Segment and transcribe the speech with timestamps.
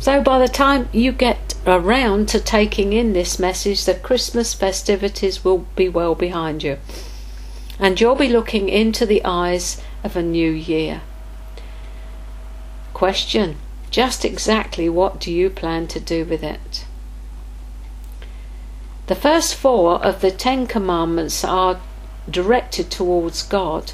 [0.00, 5.44] So by the time you get around to taking in this message, the Christmas festivities
[5.44, 6.78] will be well behind you.
[7.80, 11.02] And you'll be looking into the eyes of a new year.
[12.94, 13.56] Question
[13.90, 16.86] Just exactly what do you plan to do with it?
[19.08, 21.80] The first four of the Ten Commandments are
[22.30, 23.92] directed towards God.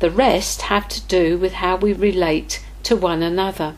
[0.00, 3.74] The rest have to do with how we relate to one another.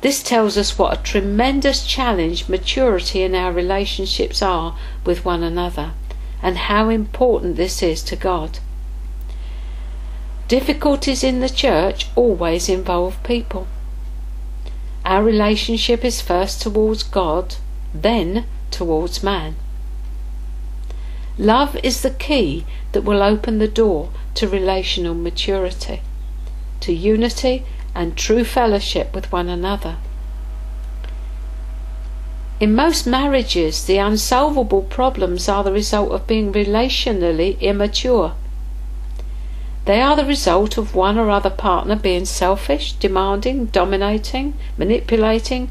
[0.00, 5.92] This tells us what a tremendous challenge maturity in our relationships are with one another
[6.42, 8.58] and how important this is to God.
[10.48, 13.66] Difficulties in the church always involve people.
[15.04, 17.56] Our relationship is first towards God,
[17.94, 19.56] then towards man.
[21.38, 26.00] Love is the key that will open the door to relational maturity,
[26.80, 29.96] to unity and true fellowship with one another.
[32.60, 38.34] In most marriages, the unsolvable problems are the result of being relationally immature.
[39.86, 45.70] They are the result of one or other partner being selfish, demanding, dominating, manipulating,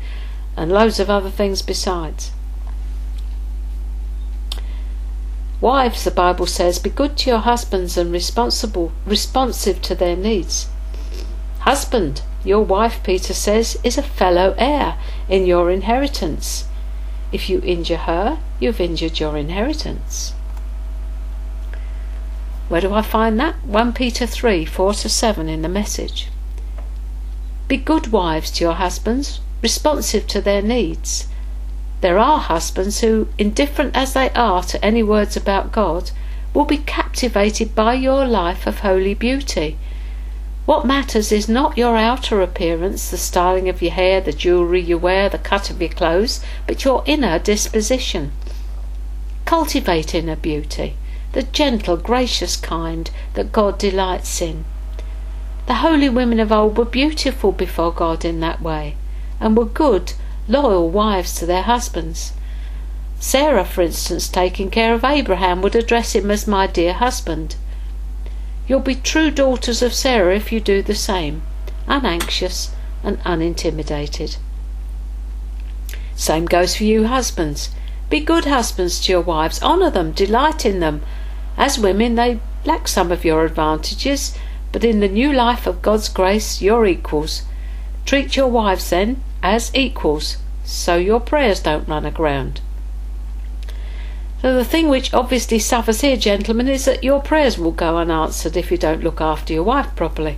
[0.58, 2.31] and loads of other things besides.
[5.61, 10.70] Wives, the Bible says, be good to your husbands and responsible, responsive to their needs.
[11.60, 16.66] Husband, your wife, Peter says, is a fellow heir in your inheritance.
[17.32, 20.34] If you injure her, you've injured your inheritance.
[22.68, 23.56] Where do I find that?
[23.66, 26.30] 1 Peter 3 4 to 7 in the message.
[27.68, 31.28] Be good wives to your husbands, responsive to their needs
[32.02, 36.12] there are husbands who, indifferent as they are to any words about God,
[36.54, 39.78] will be captivated by your life of holy beauty.
[40.70, 45.00] What matters is not your outer appearance, the styling of your hair, the jewellery you
[45.00, 48.34] wear, the cut of your clothes, but your inner disposition.
[49.45, 50.94] Cultivate inner beauty,
[51.31, 54.64] the gentle, gracious kind that God delights in.
[55.66, 58.95] The holy women of old were beautiful before God in that way,
[59.39, 60.14] and were good
[60.48, 62.33] loyal wives to their husbands.
[63.20, 67.55] Sarah, for instance, taking care of Abraham, would address him as my dear husband.
[68.70, 71.42] You'll be true daughters of Sarah if you do the same,
[71.88, 72.70] unanxious
[73.04, 74.38] and unintimidated.
[76.16, 77.72] Same goes for you husbands.
[78.12, 81.02] Be good husbands to your wives, honour them, delight in them.
[81.58, 84.38] As women, they lack some of your advantages,
[84.72, 87.42] but in the new life of God's grace, you're equals.
[88.06, 92.62] Treat your wives, then, as equals, so your prayers don't run aground.
[94.42, 98.55] So the thing which obviously suffers here, gentlemen, is that your prayers will go unanswered
[98.55, 100.38] if you don't look after your wife properly.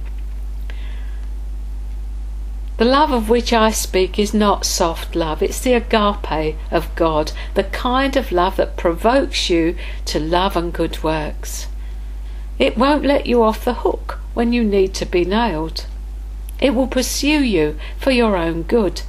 [2.77, 7.31] The love of which I speak is not soft love, it's the agape of God,
[7.53, 9.75] the kind of love that provokes you
[10.05, 11.67] to love and good works.
[12.57, 15.85] It won't let you off the hook when you need to be nailed.
[16.59, 19.03] It will pursue you for your own good,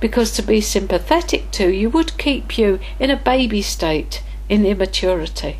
[0.00, 5.58] because to be sympathetic to you would keep you in a baby state in immaturity.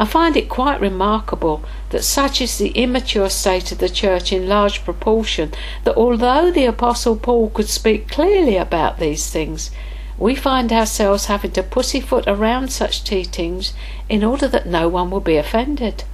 [0.00, 4.48] I find it quite remarkable that such is the immature state of the church in
[4.48, 5.52] large proportion
[5.82, 9.72] that although the Apostle Paul could speak clearly about these things,
[10.16, 13.72] we find ourselves having to pussyfoot around such teachings
[14.08, 16.04] in order that no one will be offended.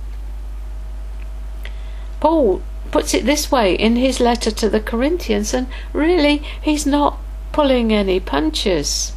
[2.21, 2.63] Paul
[2.95, 7.19] puts it this way in his letter to the Corinthians, and really he's not
[7.51, 9.15] pulling any punches.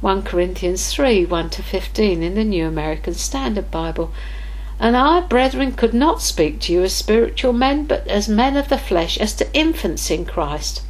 [0.00, 4.12] 1 Corinthians 3 1 to 15 in the New American Standard Bible.
[4.80, 8.68] And I, brethren, could not speak to you as spiritual men, but as men of
[8.68, 10.82] the flesh, as to infants in Christ.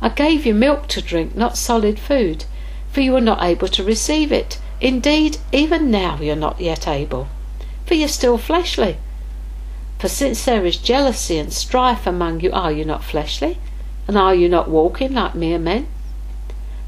[0.00, 2.46] I gave you milk to drink, not solid food,
[2.90, 4.58] for you were not able to receive it.
[4.80, 7.28] Indeed, even now you're not yet able,
[7.84, 8.96] for you're still fleshly.
[10.02, 13.60] For since there is jealousy and strife among you, are you not fleshly?
[14.08, 15.86] And are you not walking like mere men?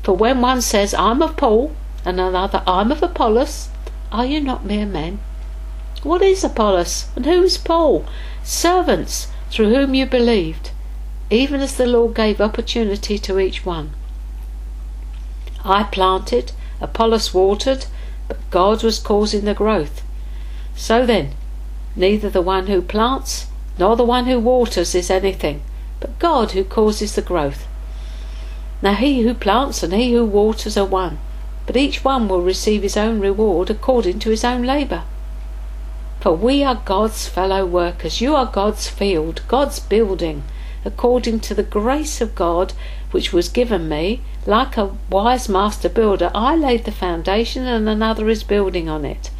[0.02, 3.68] For when one says, I'm of Paul, and another, I'm of Apollos,
[4.10, 5.20] are you not mere men?
[6.02, 8.04] What is Apollos, and who is Paul?
[8.42, 10.72] Servants through whom you believed,
[11.30, 13.92] even as the Lord gave opportunity to each one.
[15.64, 16.50] I planted,
[16.80, 17.86] Apollos watered,
[18.26, 20.02] but God was causing the growth.
[20.74, 21.36] So then,
[21.96, 23.46] Neither the one who plants
[23.78, 25.62] nor the one who waters is anything,
[26.00, 27.66] but God who causes the growth.
[28.82, 31.18] Now he who plants and he who waters are one,
[31.66, 35.02] but each one will receive his own reward according to his own labour.
[36.20, 40.42] For we are God's fellow workers, you are God's field, God's building,
[40.84, 42.72] according to the grace of God
[43.10, 44.20] which was given me.
[44.46, 49.30] Like a wise master builder, I laid the foundation and another is building on it.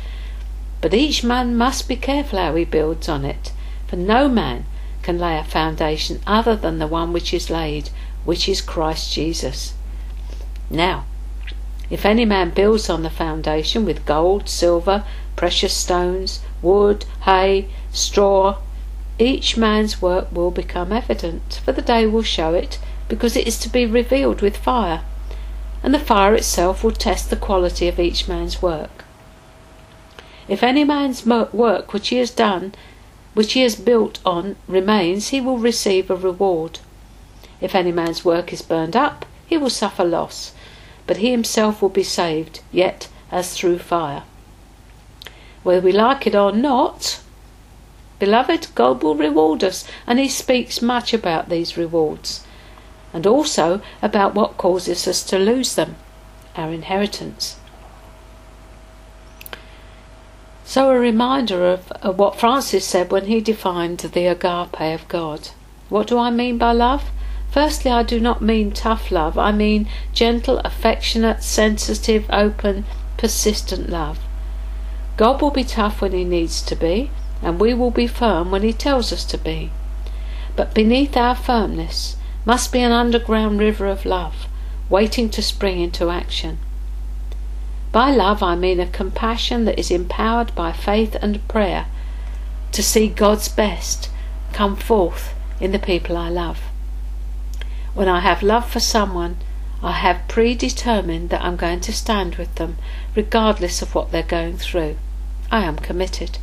[0.85, 3.53] But each man must be careful how he builds on it,
[3.87, 4.67] for no man
[5.01, 7.89] can lay a foundation other than the one which is laid,
[8.27, 9.73] which is Christ Jesus.
[10.69, 11.07] Now,
[11.89, 18.59] if any man builds on the foundation with gold, silver, precious stones, wood, hay, straw,
[19.19, 22.79] each man's work will become evident, for the day will show it,
[23.09, 25.01] because it is to be revealed with fire,
[25.83, 29.04] and the fire itself will test the quality of each man's work.
[30.47, 32.75] If any man's work which he has done,
[33.35, 36.81] which he has built on, remains, he will receive a reward.
[37.61, 40.53] If any man's work is burned up, he will suffer loss,
[41.07, 44.23] but he himself will be saved, yet as through fire.
[45.63, 47.21] Whether we like it or not,
[48.19, 52.47] beloved, God will reward us, and he speaks much about these rewards,
[53.13, 55.97] and also about what causes us to lose them,
[56.55, 57.57] our inheritance.
[60.75, 65.51] So, a reminder of, what Francis said when he defined the agape of God.
[65.89, 67.13] What do I mean by love?
[67.49, 72.87] Firstly, I do not mean tough love, I mean gentle, affectionate, sensitive, open,
[73.17, 74.19] persistent love.
[75.17, 78.65] God will be tough when He needs to be, and we will be firm when
[78.65, 79.71] He tells us to be.
[80.57, 84.49] But beneath our firmness must be an underground river of love,
[84.91, 86.59] waiting to spring into action.
[87.95, 91.87] By love, I mean a compassion that is empowered by faith and prayer
[92.73, 94.11] to see God's best
[94.53, 96.59] come forth in the people I love.
[97.95, 99.37] When I have love for someone,
[99.81, 102.79] I have predetermined that I'm going to stand with them,
[103.15, 104.97] regardless of what they're going through.
[105.53, 106.39] I am committed.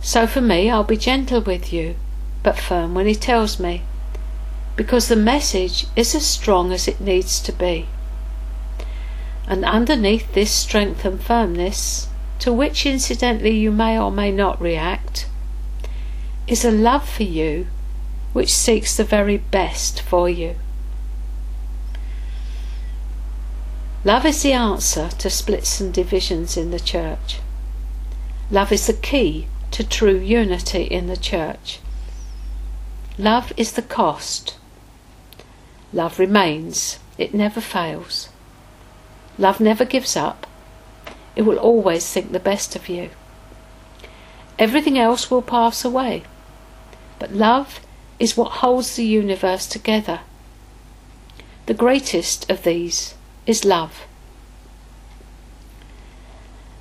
[0.00, 1.96] So for me, I'll be gentle with you,
[2.44, 3.82] but firm when he tells me,
[4.76, 7.88] because the message is as strong as it needs to be.
[9.50, 12.06] And underneath this strength and firmness,
[12.38, 15.26] to which incidentally you may or may not react,
[16.46, 17.66] is a love for you
[18.32, 20.54] which seeks the very best for you.
[24.04, 27.40] Love is the answer to splits and divisions in the church.
[28.52, 31.80] Love is the key to true unity in the church.
[33.18, 34.56] Love is the cost.
[35.92, 38.28] Love remains, it never fails.
[39.40, 40.46] Love never gives up,
[41.34, 43.08] it will always think the best of you.
[44.58, 46.24] Everything else will pass away,
[47.18, 47.80] but love
[48.18, 50.20] is what holds the universe together.
[51.64, 53.14] The greatest of these
[53.46, 54.06] is love.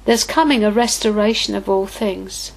[0.03, 2.51] There's coming a restoration of all things.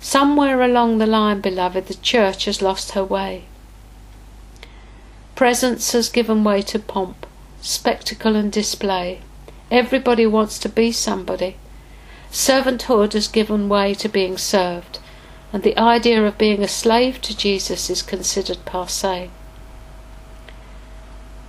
[0.00, 3.44] Somewhere along the line, beloved, the church has lost her way.
[5.36, 7.24] Presence has given way to pomp,
[7.62, 9.20] spectacle, and display.
[9.70, 11.56] Everybody wants to be somebody.
[12.30, 14.98] Servanthood has given way to being served
[15.52, 19.30] and the idea of being a slave to Jesus is considered passe.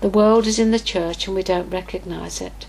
[0.02, 2.66] The world is in the church and we don't recognize it.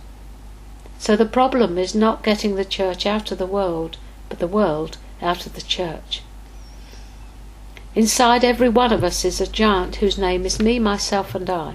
[1.00, 3.97] So the problem is not getting the church out of the world,
[4.29, 6.23] but the world out of the church.
[7.97, 11.75] Inside every one of us is a giant whose name is me, myself, and I.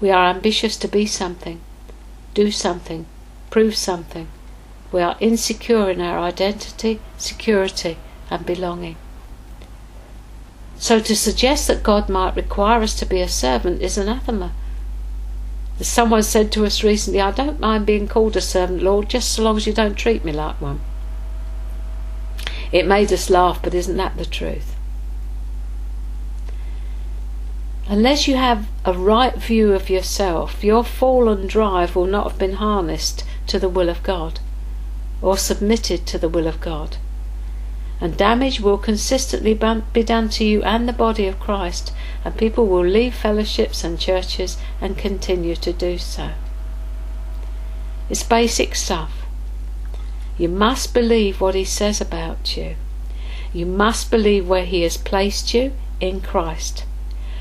[0.00, 1.60] We are ambitious to be something,
[2.34, 3.06] do something,
[3.50, 4.28] prove something,
[4.90, 7.98] we are insecure in our identity, security,
[8.30, 8.96] and belonging.
[10.78, 14.52] So to suggest that God might require us to be a servant is anathema.
[15.80, 19.42] Someone said to us recently, I don't mind being called a servant, Lord, just so
[19.42, 20.80] long as you don't treat me like one.
[22.72, 24.74] It made us laugh, but isn't that the truth?
[27.90, 32.56] Unless you have a right view of yourself, your fallen drive will not have been
[32.56, 34.40] harnessed to the will of God
[35.22, 36.98] or submitted to the will of God.
[37.98, 41.92] And damage will consistently be done to you and the body of Christ,
[42.26, 46.32] and people will leave fellowships and churches and continue to do so.
[48.10, 49.24] It's basic stuff.
[50.36, 52.76] You must believe what he says about you.
[53.54, 56.84] You must believe where he has placed you in Christ.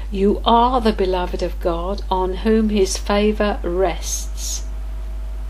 [0.09, 4.63] You are the beloved of God on whom his favour rests.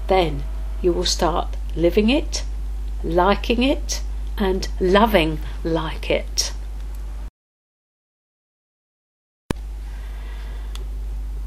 [0.08, 0.44] Then
[0.82, 2.44] you will start living it,
[3.04, 4.02] liking it,
[4.36, 6.54] and loving like it.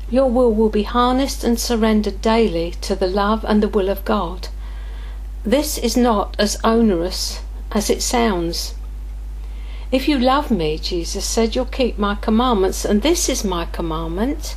[0.08, 4.04] Your will will be harnessed and surrendered daily to the love and the will of
[4.04, 4.48] God.
[5.44, 7.40] This is not as onerous
[7.72, 8.74] as it sounds.
[9.92, 14.56] If you love me, Jesus said, you'll keep my commandments, and this is my commandment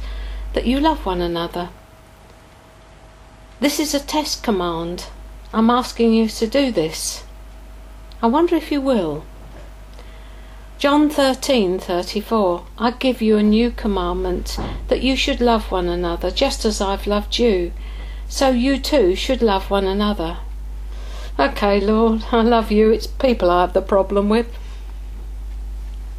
[0.54, 1.70] that you love one another.
[3.60, 5.08] This is a test command.
[5.52, 7.24] I'm asking you to do this.
[8.22, 9.24] I wonder if you will.
[10.78, 14.58] John 13:34 I give you a new commandment
[14.90, 17.72] that you should love one another just as I've loved you
[18.28, 20.38] so you too should love one another.
[21.40, 22.92] Okay, Lord, I love you.
[22.92, 24.48] It's people I have the problem with.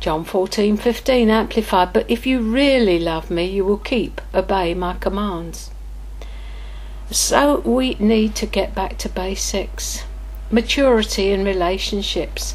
[0.04, 5.70] John 14:15 amplified but if you really love me you will keep obey my commands.
[7.10, 10.04] So we need to get back to basics.
[10.50, 12.54] Maturity in relationships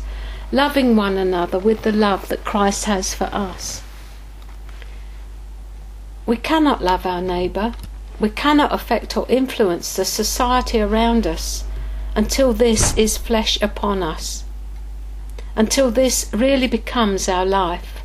[0.51, 3.81] loving one another with the love that Christ has for us.
[6.27, 7.73] We cannot love our neighbour,
[8.19, 11.63] we cannot affect or influence the society around us
[12.15, 14.43] until this is flesh upon us,
[15.55, 17.99] until this really becomes our life.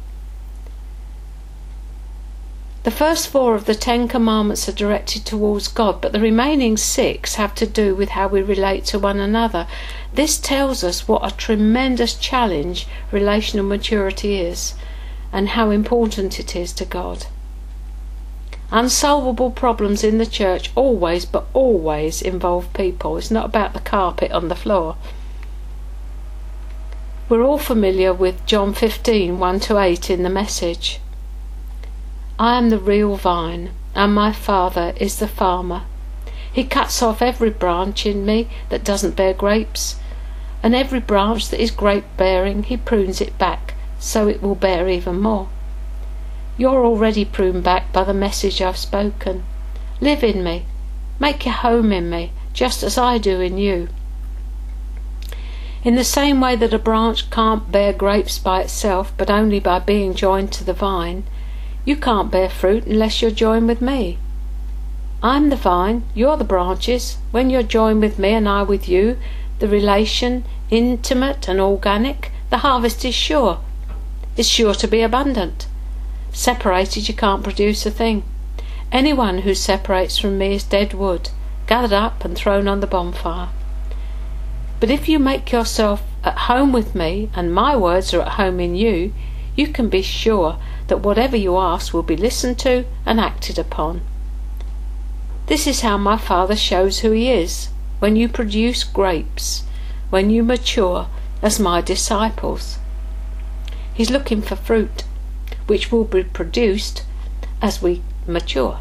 [2.84, 7.36] The first four of the Ten Commandments are directed towards God, but the remaining six
[7.36, 9.66] have to do with how we relate to one another.
[10.12, 14.74] This tells us what a tremendous challenge relational maturity is
[15.32, 17.26] and how important it is to God.
[18.70, 23.16] Unsolvable problems in the church always, but always involve people.
[23.16, 24.96] It's not about the carpet on the floor.
[27.26, 31.00] We're all familiar with John 15 1 to 8 in the message.
[32.38, 35.84] I am the real vine, and my Father is the farmer.
[36.52, 39.96] He cuts off every branch in me that doesn't bear grapes,
[40.62, 44.86] and every branch that is grape bearing, he prunes it back so it will bear
[44.90, 45.48] even more.
[46.58, 49.44] You're already pruned back by the message I've spoken.
[49.98, 50.66] Live in me,
[51.18, 53.88] make your home in me, just as I do in you.
[55.84, 59.80] In the same way that a branch can't bear grapes by itself, but only by
[59.80, 61.24] being joined to the vine,
[61.84, 64.16] you can't bear fruit unless you're joined with me.
[65.22, 67.18] I'm the vine, you're the branches.
[67.32, 69.18] When you're joined with me and I with you,
[69.58, 73.60] the relation intimate and organic, the harvest is sure.
[74.38, 75.66] It's sure to be abundant.
[76.32, 78.24] Separated, you can't produce a thing.
[78.90, 81.28] Anyone who separates from me is dead wood,
[81.66, 83.50] gathered up and thrown on the bonfire.
[84.84, 88.60] But if you make yourself at home with me, and my words are at home
[88.60, 89.14] in you,
[89.56, 94.02] you can be sure that whatever you ask will be listened to and acted upon.
[95.46, 99.62] This is how my Father shows who He is when you produce grapes,
[100.10, 101.06] when you mature
[101.40, 102.76] as my disciples.
[103.94, 105.04] He's looking for fruit,
[105.66, 107.04] which will be produced
[107.62, 108.80] as we mature.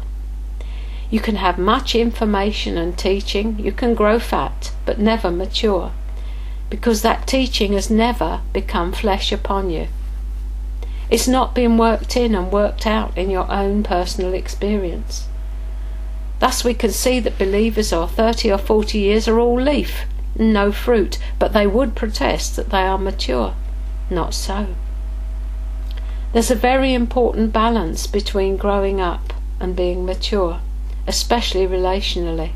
[1.14, 5.92] You can have much information and teaching, you can grow fat, but never mature,
[6.68, 9.86] because that teaching has never become flesh upon you.
[11.08, 15.28] It's not been worked in and worked out in your own personal experience.
[16.40, 20.06] Thus, we can see that believers of 30 or 40 years are all leaf,
[20.36, 23.54] no fruit, but they would protest that they are mature.
[24.10, 24.66] Not so.
[26.32, 30.60] There's a very important balance between growing up and being mature,
[31.06, 32.52] especially relationally.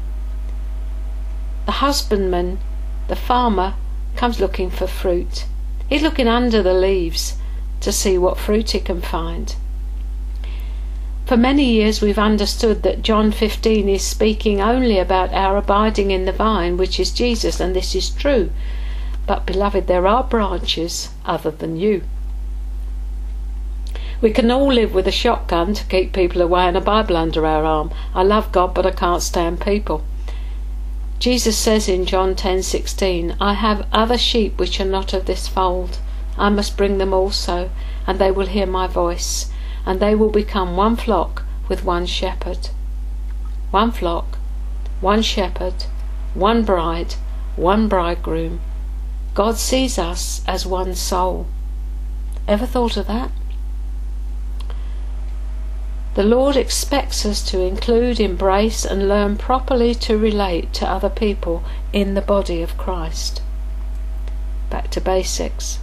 [1.67, 2.59] The husbandman,
[3.09, 3.75] the farmer,
[4.17, 5.47] comes looking for fruit.
[5.89, 7.37] He's looking under the leaves
[7.81, 9.55] to see what fruit he can find.
[11.27, 16.25] For many years we've understood that John 15 is speaking only about our abiding in
[16.25, 18.51] the vine, which is Jesus, and this is true.
[19.27, 22.03] But, beloved, there are branches other than you.
[24.21, 27.47] We can all live with a shotgun to keep people away and a Bible under
[27.47, 27.93] our arm.
[28.17, 30.03] I love God, but I can't stand people.
[31.21, 35.99] Jesus says in John 10:16, "I have other sheep which are not of this fold.
[36.37, 37.71] I must bring them also,
[38.09, 39.51] and they will hear my voice,
[39.87, 42.71] and they will become one flock with one shepherd.
[43.71, 44.39] One flock,
[45.01, 45.85] one shepherd,
[46.35, 47.15] one bride,
[47.55, 48.59] one bridegroom.
[49.35, 51.47] God sees us as one soul.
[52.49, 53.31] Ever thought of that?
[56.19, 61.63] The Lord expects us to include, embrace, and learn properly to relate to other people
[61.93, 63.41] in the body of Christ.
[64.69, 65.79] Back to basics.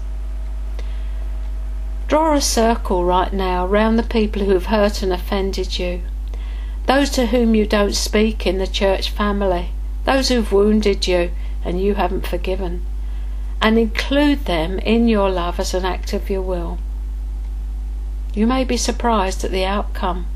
[2.09, 6.01] Draw a circle right now round the people who have hurt and offended you,
[6.85, 9.69] those to whom you don't speak in the church family,
[10.03, 11.31] those who've wounded you
[11.63, 12.85] and you haven't forgiven,
[13.61, 16.77] and include them in your love as an act of your will.
[18.35, 20.27] You may be surprised at the outcome.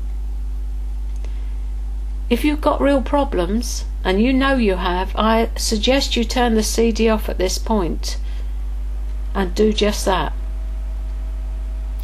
[2.28, 6.62] If you've got real problems, and you know you have, I suggest you turn the
[6.62, 8.18] CD off at this point
[9.34, 10.32] and do just that.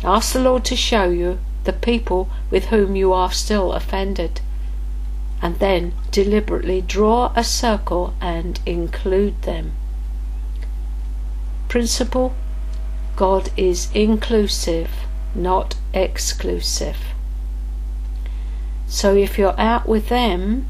[0.04, 4.42] Ask the Lord to show you the people with whom you are still offended.
[5.40, 9.72] And then deliberately draw a circle and include them.
[11.68, 12.34] Principle
[13.16, 14.90] God is inclusive,
[15.36, 16.96] not exclusive.
[18.86, 20.68] So if you're out with them,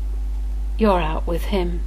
[0.79, 1.83] you're out with Him.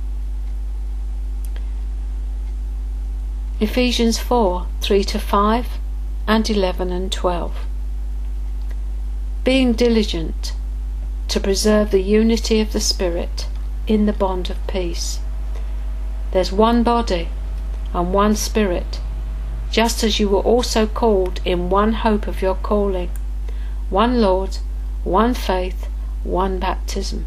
[3.60, 5.68] Ephesians 4 3 to 5
[6.28, 7.56] and 11 and 12.
[9.44, 10.54] Being diligent
[11.28, 13.48] to preserve the unity of the Spirit
[13.88, 15.20] in the bond of peace.
[16.32, 17.30] There's one body
[17.94, 19.00] and one Spirit,
[19.72, 23.10] just as you were also called in one hope of your calling,
[23.90, 24.58] one Lord,
[25.04, 25.88] one faith,
[26.24, 27.26] one baptism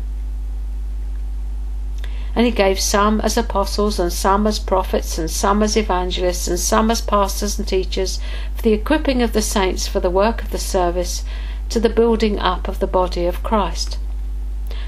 [2.34, 6.58] and he gave some as apostles, and some as prophets, and some as evangelists, and
[6.58, 8.20] some as pastors and teachers,
[8.54, 11.24] for the equipping of the saints for the work of the service,
[11.68, 13.98] to the building up of the body of Christ.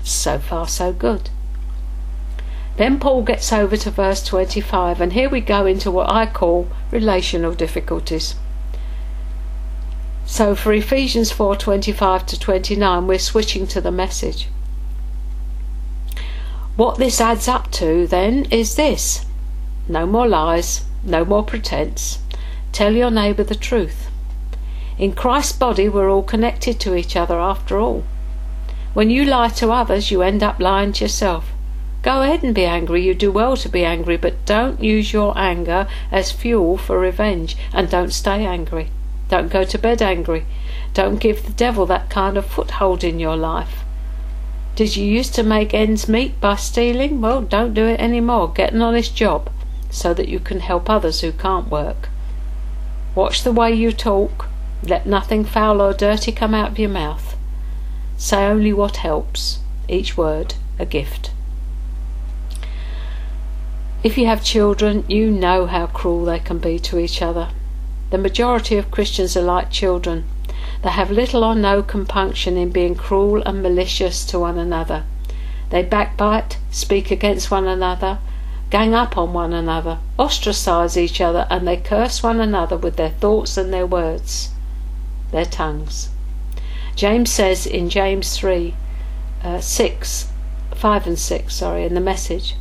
[0.03, 1.29] So far, so good.
[2.77, 6.69] Then Paul gets over to verse 25, and here we go into what I call
[6.91, 8.35] relational difficulties.
[10.27, 14.49] So for Ephesians 4:25 to 29, we're switching to the message.
[16.77, 19.25] What this adds up to, then, is this
[19.87, 22.19] no more lies, no more pretense.
[22.73, 24.09] Tell your neighbour the truth.
[24.99, 28.03] In Christ's body, we're all connected to each other after all.
[28.95, 31.54] When you lie to others, you end up lying to yourself.
[32.05, 35.33] Go ahead and be angry, you do well to be angry, but don't use your
[35.39, 38.91] anger as fuel for revenge, and don't stay angry.
[39.31, 40.45] Don't go to bed angry.
[40.93, 43.85] Don't give the devil that kind of foothold in your life.
[44.77, 47.23] Did you used to make ends meet by stealing?
[47.23, 48.53] Well, don't do it any more.
[48.53, 49.51] Get an honest job
[49.89, 52.11] so that you can help others who can't work.
[53.15, 54.49] Watch the way you talk.
[54.83, 57.35] Let nothing foul or dirty come out of your mouth.
[58.19, 61.31] Say only what helps, each word a gift.
[64.05, 67.49] If you have children, you know how cruel they can be to each other.
[68.11, 70.27] The majority of Christians are like children.
[70.83, 75.05] They have little or no compunction in being cruel and malicious to one another.
[75.71, 78.19] They backbite, speak against one another,
[78.69, 83.09] gang up on one another, ostracize each other, and they curse one another with their
[83.09, 84.51] thoughts and their words,
[85.31, 86.11] their tongues.
[86.95, 88.75] James says in James 3
[89.43, 90.29] uh, 6,
[90.75, 92.57] 5 and 6, sorry, in the message,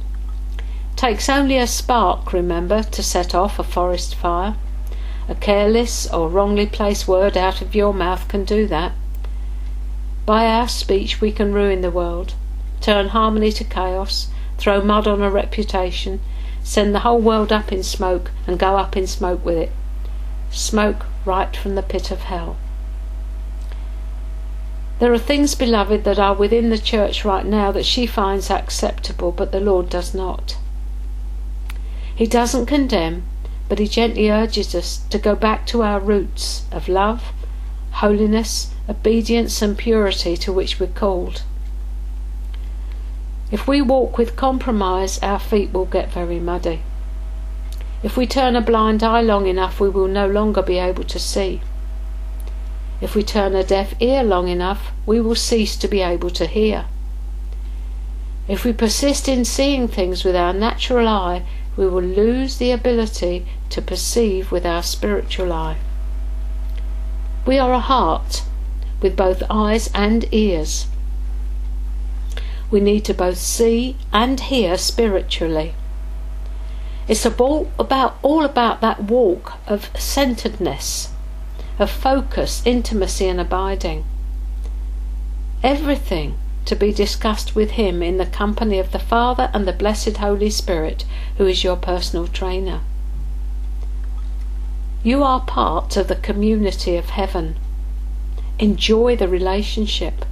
[1.03, 4.55] takes only a spark, remember, to set off a forest fire.
[5.27, 8.93] A careless or wrongly placed word out of your mouth can do that.
[10.25, 12.35] By our speech, we can ruin the world,
[12.79, 16.21] turn harmony to chaos, throw mud on a reputation,
[16.63, 19.71] send the whole world up in smoke, and go up in smoke with it.
[20.51, 22.55] Smoke right from the pit of hell.
[24.99, 29.33] There are things, beloved, that are within the church right now that she finds acceptable,
[29.33, 30.55] but the Lord does not.
[32.15, 33.23] He doesn't condemn,
[33.69, 37.31] but he gently urges us to go back to our roots of love,
[37.91, 41.43] holiness, obedience, and purity to which we're called.
[43.51, 46.81] If we walk with compromise, our feet will get very muddy.
[48.03, 51.19] If we turn a blind eye long enough, we will no longer be able to
[51.19, 51.61] see.
[52.99, 56.45] If we turn a deaf ear long enough, we will cease to be able to
[56.45, 56.85] hear.
[58.47, 61.45] If we persist in seeing things with our natural eye,
[61.75, 65.77] we will lose the ability to perceive with our spiritual eye.
[67.45, 68.43] We are a heart
[69.01, 70.87] with both eyes and ears.
[72.71, 75.73] We need to both see and hear spiritually.
[77.07, 81.11] It's all about all about that walk of centeredness,
[81.77, 84.05] of focus, intimacy and abiding.
[85.61, 90.17] Everything to be discussed with him in the company of the Father and the blessed
[90.17, 91.05] Holy Spirit,
[91.37, 92.81] who is your personal trainer.
[95.03, 97.57] You are part of the community of heaven.
[98.59, 100.25] Enjoy the relationship.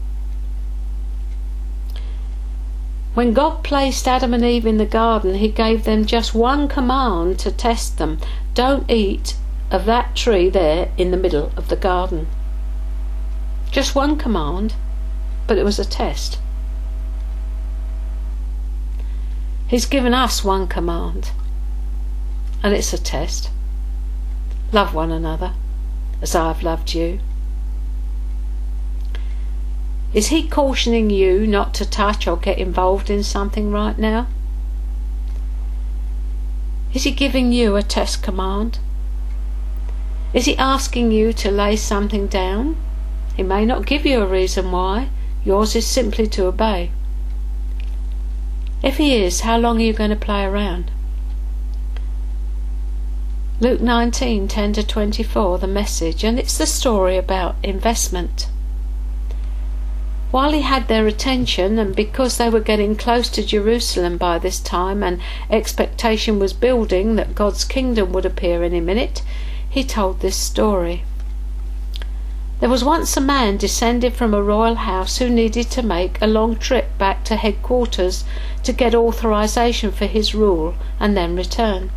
[3.14, 7.40] When God placed Adam and Eve in the garden, He gave them just one command
[7.40, 8.20] to test them
[8.54, 9.36] don't eat
[9.70, 12.28] of that tree there in the middle of the garden.
[13.72, 14.74] Just one command
[15.52, 16.40] but it was a test.
[19.68, 21.32] He's given us one command,
[22.64, 23.50] and it's a test.
[24.72, 25.52] Love one another
[26.22, 27.20] as I have loved you.
[30.14, 34.28] Is he cautioning you not to touch or get involved in something right now?
[36.94, 38.80] Is he giving you a test command?
[40.34, 42.78] Is he asking you to lay something down?
[43.36, 45.10] He may not give you a reason why.
[45.44, 46.92] Yours is simply to obey.
[48.84, 50.92] If he is, how long are you going to play around?
[53.60, 58.48] Luke 19 10 to 24, the message, and it's the story about investment.
[60.32, 64.60] While he had their attention, and because they were getting close to Jerusalem by this
[64.60, 69.22] time, and expectation was building that God's kingdom would appear any minute,
[69.70, 71.04] he told this story.
[72.62, 76.28] There was once a man descended from a royal house who needed to make a
[76.28, 78.24] long trip back to headquarters
[78.62, 81.90] to get authorization for his rule and then return.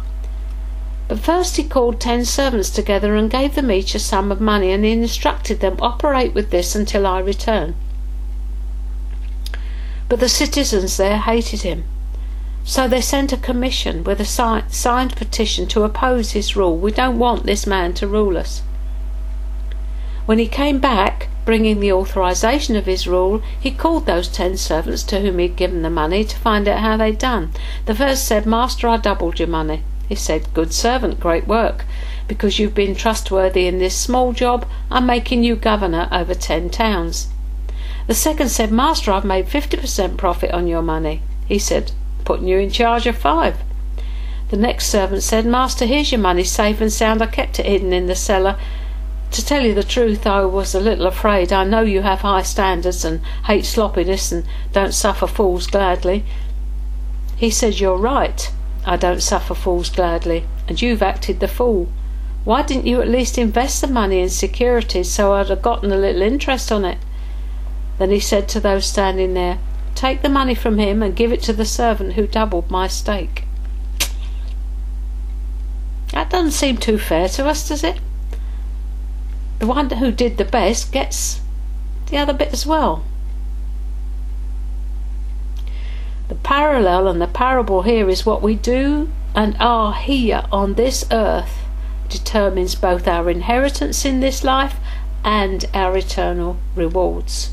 [1.06, 4.72] But first he called ten servants together and gave them each a sum of money,
[4.72, 7.74] and instructed them, Operate with this until I return.
[10.08, 11.84] But the citizens there hated him.
[12.64, 16.78] So they sent a commission with a signed petition to oppose his rule.
[16.78, 18.62] We don't want this man to rule us.
[20.26, 25.02] When he came back, bringing the authorization of his rule, he called those ten servants
[25.04, 27.52] to whom he had given the money to find out how they'd done.
[27.84, 29.82] The first said, Master, I doubled your money.
[30.08, 31.84] He said, Good servant, great work.
[32.26, 37.28] Because you've been trustworthy in this small job, I'm making you governor over ten towns.
[38.06, 41.22] The second said, Master, I've made 50% profit on your money.
[41.46, 41.92] He said,
[42.24, 43.58] Putting you in charge of five.
[44.48, 47.22] The next servant said, Master, here's your money safe and sound.
[47.22, 48.58] I kept it hidden in the cellar.
[49.30, 51.52] To tell you the truth, I was a little afraid.
[51.52, 56.24] I know you have high standards and hate sloppiness and don't suffer fools gladly.
[57.36, 58.50] He said, You're right.
[58.86, 61.88] I don't suffer fools gladly, and you've acted the fool.
[62.44, 65.96] Why didn't you at least invest the money in securities so I'd have gotten a
[65.96, 66.98] little interest on it?
[67.98, 69.58] Then he said to those standing there,
[69.94, 73.44] Take the money from him and give it to the servant who doubled my stake.
[76.12, 78.00] That doesn't seem too fair to us, does it?
[79.64, 81.40] The one who did the best gets
[82.10, 83.02] the other bit as well.
[86.28, 91.06] The parallel and the parable here is what we do and are here on this
[91.10, 91.64] earth
[92.10, 94.76] determines both our inheritance in this life
[95.24, 97.50] and our eternal rewards.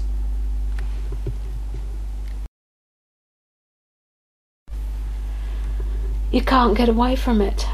[6.29, 7.65] You can't get away from it.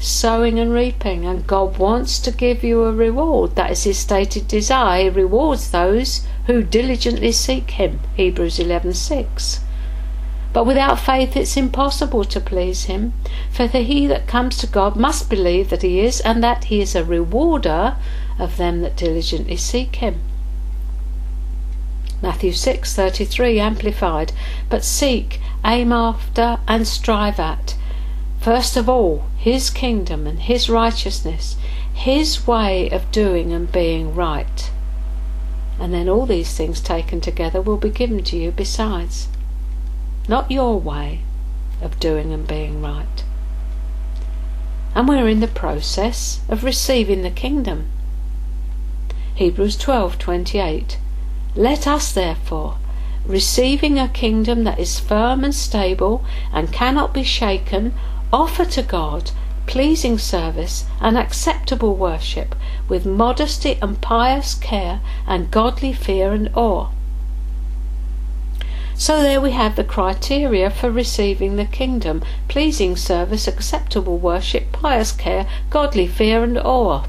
[0.00, 3.54] Sowing and reaping, and God wants to give you a reward.
[3.54, 5.02] That is His stated desire.
[5.04, 8.00] He rewards those who diligently seek Him.
[8.16, 9.60] Hebrews 11:6.
[10.52, 13.12] But without faith it's impossible to please him,
[13.52, 16.80] for the he that comes to God must believe that he is, and that he
[16.80, 17.96] is a rewarder
[18.38, 20.20] of them that diligently seek him.
[22.20, 24.32] Matthew 6:33 amplified
[24.68, 27.76] but seek aim after and strive at
[28.40, 31.56] first of all his kingdom and his righteousness
[31.92, 34.70] his way of doing and being right
[35.80, 39.28] and then all these things taken together will be given to you besides
[40.28, 41.22] not your way
[41.82, 43.24] of doing and being right.
[44.94, 47.88] And we're in the process of receiving the kingdom.
[49.34, 50.98] Hebrews 12:28
[51.56, 52.76] Let us therefore
[53.26, 57.94] receiving a kingdom that is firm and stable and cannot be shaken
[58.32, 59.30] offer to God
[59.66, 62.54] pleasing service and acceptable worship
[62.88, 66.88] with modesty and pious care and godly fear and awe
[69.00, 75.10] so there we have the criteria for receiving the kingdom pleasing service, acceptable worship, pious
[75.10, 77.06] care, godly fear, and awe.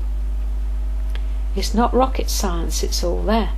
[1.54, 3.50] It's not rocket science, it's all there.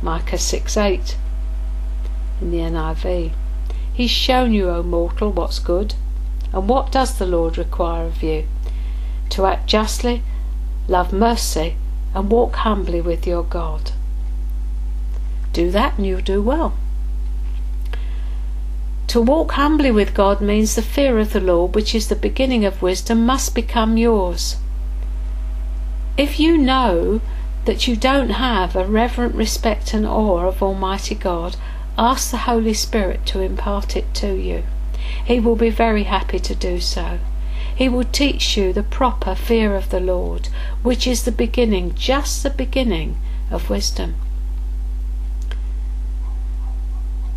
[0.00, 1.18] Micah 6 8
[2.40, 3.32] in the NIV.
[3.96, 5.94] He's shown you, O mortal, what's good.
[6.52, 8.46] And what does the Lord require of you?
[9.30, 10.22] To act justly,
[10.86, 11.76] love mercy,
[12.14, 13.92] and walk humbly with your God.
[15.54, 16.74] Do that and you'll do well.
[19.06, 22.66] To walk humbly with God means the fear of the Lord, which is the beginning
[22.66, 24.56] of wisdom, must become yours.
[26.18, 27.22] If you know
[27.64, 31.56] that you don't have a reverent respect and awe of Almighty God,
[31.98, 34.64] ask the Holy Spirit to impart it to you.
[35.24, 37.18] He will be very happy to do so.
[37.74, 40.48] He will teach you the proper fear of the Lord,
[40.82, 43.18] which is the beginning, just the beginning
[43.50, 44.14] of wisdom.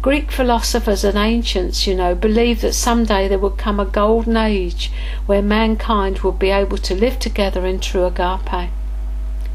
[0.01, 4.91] Greek philosophers and ancients, you know, believed that someday there would come a golden age
[5.25, 8.69] where mankind would be able to live together in true agape.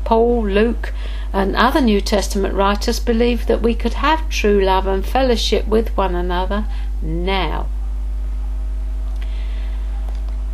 [0.05, 0.93] Paul, Luke,
[1.35, 5.97] and other New Testament writers believed that we could have true love and fellowship with
[5.97, 6.65] one another
[7.03, 7.67] now.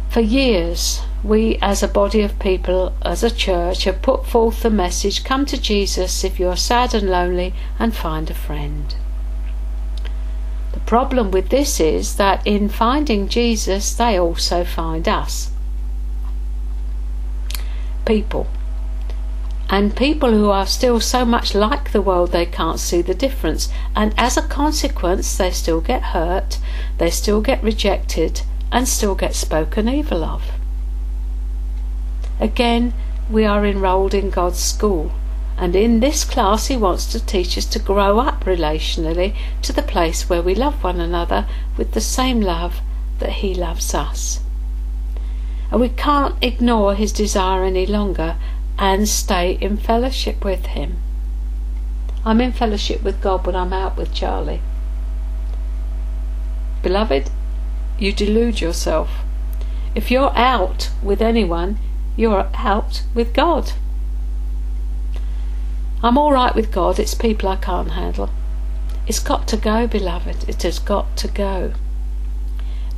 [0.08, 4.70] For years, we as a body of people, as a church, have put forth the
[4.70, 8.94] message come to Jesus if you are sad and lonely and find a friend.
[10.72, 15.50] The problem with this is that in finding Jesus, they also find us.
[18.06, 18.46] People.
[19.72, 23.68] And people who are still so much like the world they can't see the difference.
[23.94, 26.58] And as a consequence, they still get hurt,
[26.98, 30.42] they still get rejected, and still get spoken evil of.
[32.40, 32.94] Again,
[33.30, 35.12] we are enrolled in God's school,
[35.56, 39.82] and in this class, He wants to teach us to grow up relationally to the
[39.82, 42.80] place where we love one another with the same love
[43.20, 44.40] that He loves us.
[45.70, 48.36] And we can't ignore His desire any longer
[48.80, 50.96] and stay in fellowship with Him.
[52.24, 54.62] I'm in fellowship with God when I'm out with Charlie.
[56.82, 57.30] Beloved,
[57.98, 59.10] you delude yourself.
[59.94, 61.78] If you're out with anyone,
[62.16, 63.72] you're out with God.
[66.02, 68.30] I'm all right with God, it's people I can't handle.
[69.06, 70.48] It's got to go, beloved.
[70.48, 71.74] It has got to go.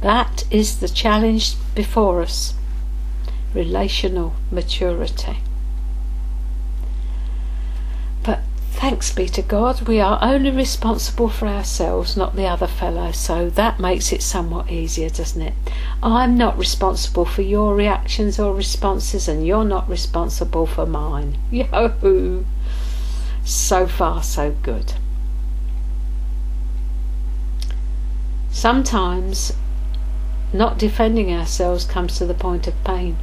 [0.00, 2.54] That is the challenge before us
[3.54, 5.38] relational maturity.
[8.22, 8.40] But
[8.72, 13.48] thanks be to God, we are only responsible for ourselves, not the other fellow, so
[13.50, 15.54] that makes it somewhat easier, doesn't it?
[16.02, 21.38] I'm not responsible for your reactions or responses, and you're not responsible for mine.
[21.50, 22.44] Yahoo!
[23.44, 24.94] So far, so good.
[28.50, 29.52] Sometimes
[30.52, 33.16] not defending ourselves comes to the point of pain.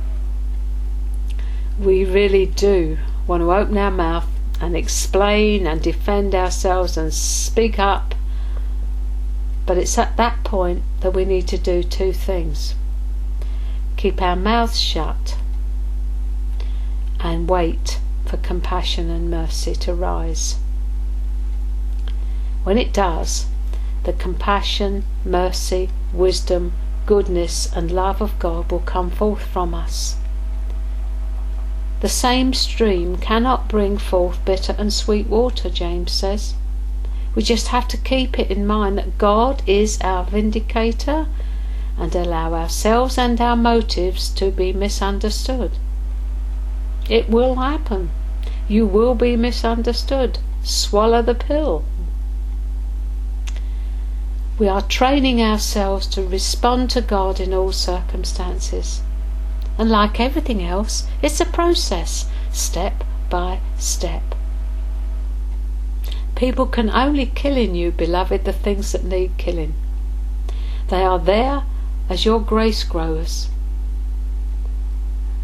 [1.79, 4.27] We really do want to open our mouth
[4.61, 8.15] and explain and defend ourselves and speak up.
[9.65, 12.75] But it's at that point that we need to do two things
[13.99, 15.37] keep our mouths shut
[17.19, 20.55] and wait for compassion and mercy to rise.
[22.63, 23.47] When it does,
[24.05, 26.71] the compassion, mercy, wisdom,
[27.05, 30.15] goodness, and love of God will come forth from us.
[32.01, 36.53] The same stream cannot bring forth bitter and sweet water, James says.
[37.35, 41.27] We just have to keep it in mind that God is our vindicator
[41.97, 45.71] and allow ourselves and our motives to be misunderstood.
[47.09, 48.11] It will happen.
[48.69, 50.39] You will be misunderstood.
[50.63, 51.83] Swallow the pill.
[54.57, 59.01] We are training ourselves to respond to God in all circumstances.
[59.79, 64.35] And like everything else, it's a process, step by step.
[66.35, 69.73] People can only kill in you, beloved, the things that need killing.
[70.89, 71.63] They are there
[72.09, 73.47] as your grace grows.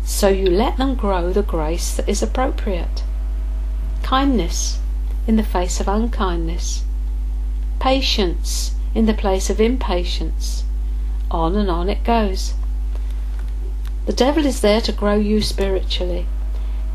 [0.04, 3.04] So you let them grow the grace that is appropriate.
[4.04, 4.80] Kindness
[5.28, 6.84] in the face of unkindness.
[7.80, 10.66] Patience in the place of impatience.
[11.32, 12.54] On and on it goes.
[14.06, 16.28] The devil is there to grow you spiritually.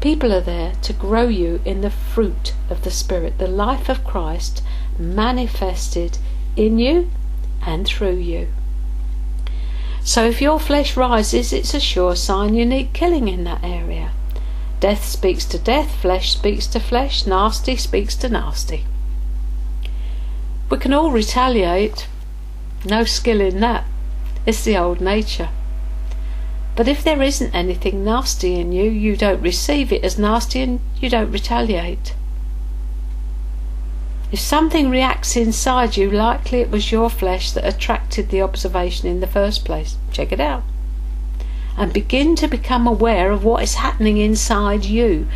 [0.00, 4.04] People are there to grow you in the fruit of the Spirit, the life of
[4.04, 4.62] Christ
[4.98, 6.18] manifested
[6.56, 7.10] in you
[7.66, 8.48] and through you.
[10.02, 14.12] So if your flesh rises, it's a sure sign you need killing in that area.
[14.78, 18.86] Death speaks to death, flesh speaks to flesh, nasty speaks to nasty.
[20.70, 22.06] We can all retaliate.
[22.86, 23.84] No skill in that.
[24.46, 25.50] It's the old nature.
[26.80, 30.80] But if there isn't anything nasty in you, you don't receive it as nasty and
[30.98, 32.14] you don't retaliate.
[34.32, 39.20] If something reacts inside you, likely it was your flesh that attracted the observation in
[39.20, 39.98] the first place.
[40.10, 40.62] Check it out.
[41.76, 45.28] And begin to become aware of what is happening inside you.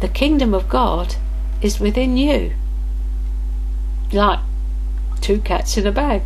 [0.00, 1.16] The kingdom of God
[1.60, 2.54] is within you.
[4.12, 4.40] Like
[5.20, 6.22] two cats in a bag.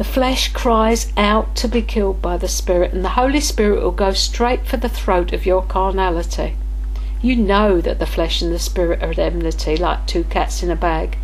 [0.00, 3.90] The flesh cries out to be killed by the Spirit, and the Holy Spirit will
[3.90, 6.56] go straight for the throat of your carnality.
[7.20, 10.70] You know that the flesh and the spirit are at enmity, like two cats in
[10.70, 11.18] a bag.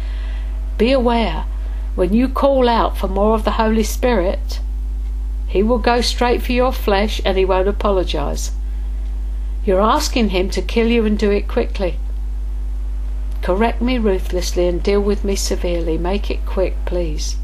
[0.76, 1.46] Be aware,
[1.94, 4.60] when you call out for more of the Holy Spirit,
[5.46, 8.50] He will go straight for your flesh and He won't apologize.
[9.64, 11.98] You're asking Him to kill you and do it quickly.
[13.40, 15.96] Correct me ruthlessly and deal with me severely.
[15.96, 17.36] Make it quick, please.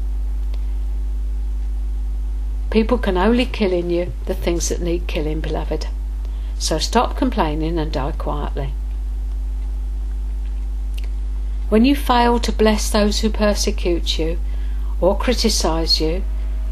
[2.73, 5.85] People can only kill in you the things that need killing, beloved.
[6.57, 8.73] So stop complaining and die quietly.
[11.69, 14.39] When you fail to bless those who persecute you
[14.99, 16.23] or criticize you,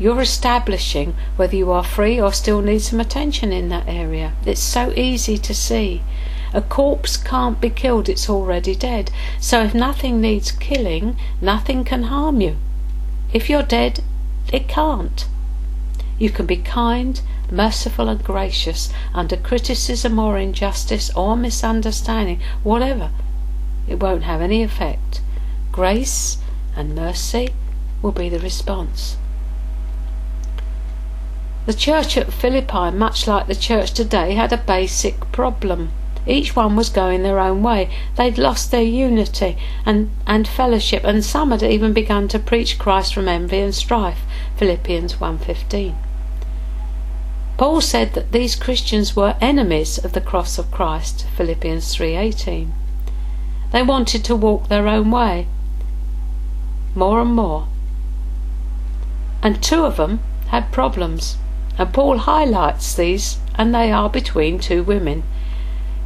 [0.02, 4.34] You're establishing whether you are free or still need some attention in that area.
[4.48, 6.02] It's so easy to see.
[6.56, 9.12] A corpse can't be killed, it's already dead.
[9.40, 12.58] So if nothing needs killing, nothing can harm you.
[13.32, 14.04] If you're dead,
[14.52, 15.28] it can't.
[16.22, 23.10] You can be kind, merciful, and gracious under criticism or injustice or misunderstanding, whatever.
[23.88, 25.22] It won't have any effect.
[25.72, 26.38] Grace
[26.76, 27.50] and mercy
[28.04, 29.18] will be the response.
[31.66, 35.90] The church at Philippi, much like the church today, had a basic problem.
[36.28, 37.90] Each one was going their own way.
[38.16, 39.58] They'd lost their unity
[39.88, 44.20] and, and fellowship, and some had even begun to preach Christ from envy and strife.
[44.58, 45.96] Philippians 1.15
[47.62, 51.28] Paul said that these Christians were enemies of the cross of Christ.
[51.38, 52.72] Philippians 3.18
[53.72, 55.46] They wanted to walk their own way.
[56.96, 57.68] More and more.
[59.44, 61.38] And two of them had problems.
[61.78, 65.22] And Paul highlights these, and they are between two women.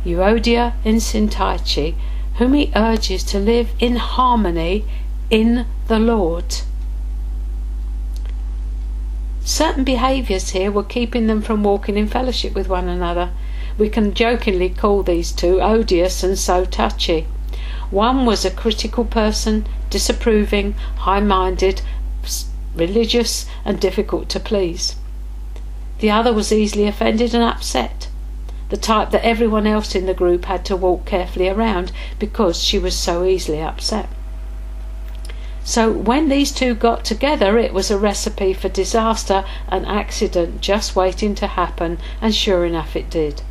[0.03, 1.95] Euodia and Syntyche,
[2.33, 4.83] whom he urges to live in harmony
[5.29, 6.53] in the Lord.
[9.45, 13.29] Certain behaviours here were keeping them from walking in fellowship with one another.
[13.77, 17.27] We can jokingly call these two odious and so touchy.
[17.91, 21.83] One was a critical person, disapproving, high minded,
[22.75, 24.95] religious, and difficult to please.
[25.99, 28.09] The other was easily offended and upset
[28.69, 32.79] the type that everyone else in the group had to walk carefully around because she
[32.79, 34.09] was so easily upset.
[35.67, 40.95] So when these two got together, it was a recipe for disaster, an accident just
[40.95, 43.41] waiting to happen, and sure enough it did.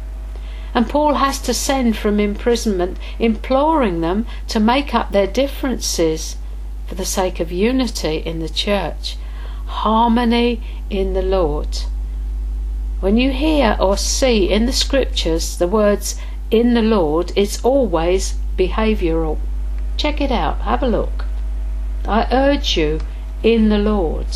[0.74, 6.36] And Paul has to send from imprisonment, imploring them to make up their differences
[6.86, 9.16] for the sake of unity in the church,
[9.66, 11.78] harmony in the Lord.
[13.00, 16.14] When you hear or see in the scriptures the words
[16.52, 19.38] in the Lord, it's always behavioral.
[19.96, 21.24] Check it out, have a look.
[22.06, 23.00] I urge you
[23.42, 24.26] in the Lord.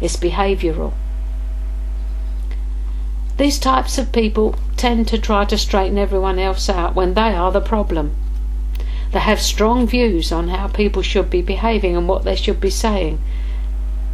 [0.00, 0.94] It's behavioral.
[3.36, 7.52] These types of people tend to try to straighten everyone else out when they are
[7.52, 8.16] the problem.
[9.12, 12.70] They have strong views on how people should be behaving and what they should be
[12.70, 13.20] saying.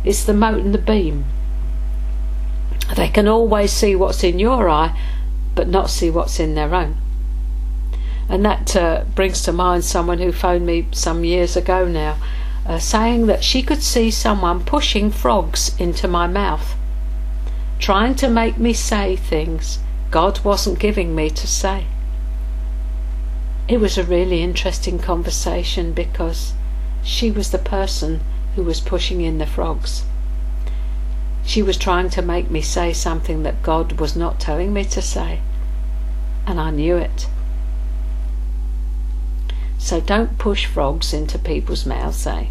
[0.04, 1.24] It's the mote and the beam.
[2.96, 4.98] They can always see what's in your eye,
[5.54, 6.96] but not see what's in their own.
[8.28, 12.16] And that uh, brings to mind someone who phoned me some years ago now,
[12.66, 16.76] uh, saying that she could see someone pushing frogs into my mouth,
[17.78, 19.78] trying to make me say things
[20.10, 21.86] God wasn't giving me to say.
[23.66, 26.54] It was a really interesting conversation because
[27.02, 28.20] she was the person
[28.54, 30.04] who was pushing in the frogs.
[31.44, 35.00] She was trying to make me say something that God was not telling me to
[35.00, 35.40] say.
[36.46, 37.26] And I knew it.
[39.78, 42.46] So don't push frogs into people's mouths, eh?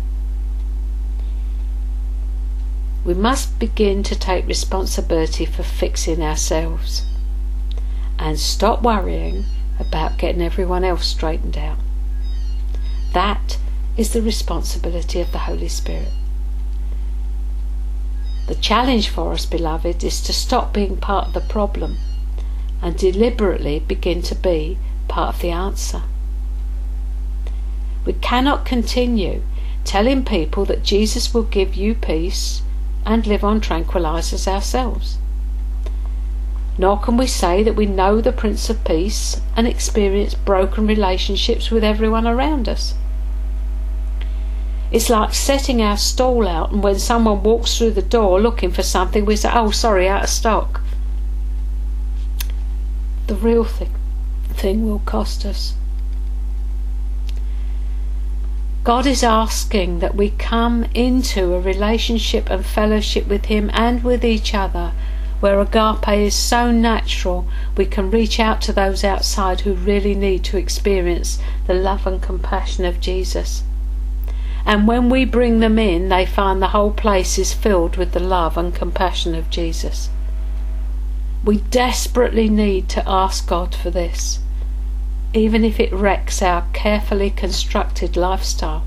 [3.06, 7.06] We must begin to take responsibility for fixing ourselves
[8.18, 9.46] and stop worrying
[9.80, 11.78] about getting everyone else straightened out.
[13.13, 13.58] That
[13.96, 16.12] is the responsibility of the Holy Spirit.
[18.48, 21.98] The challenge for us, beloved, is to stop being part of the problem
[22.82, 26.04] and deliberately begin to be part of the answer.
[28.08, 29.41] We cannot continue
[29.84, 32.62] telling people that Jesus will give you peace
[33.06, 35.17] and live on tranquilizers ourselves.
[36.78, 41.70] Nor can we say that we know the Prince of Peace and experience broken relationships
[41.70, 42.93] with everyone around us.
[44.89, 48.84] It's like setting our stall out, and when someone walks through the door looking for
[48.84, 50.80] something, we say, Oh, sorry, out of stock.
[53.26, 53.93] The real thing,
[54.54, 55.74] thing will cost us.
[58.88, 64.23] God is asking that we come into a relationship and fellowship with Him and with
[64.23, 64.94] each other
[65.42, 70.46] where agape is so natural we can reach out to those outside who really need
[70.46, 73.62] to experience the love and compassion of Jesus.
[74.65, 78.21] And when we bring them in, they find the whole place is filled with the
[78.21, 80.10] love and compassion of Jesus.
[81.44, 84.40] We desperately need to ask God for this,
[85.34, 88.84] even if it wrecks our carefully constructed lifestyle.